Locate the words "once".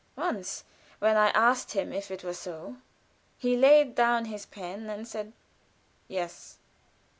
0.15-0.63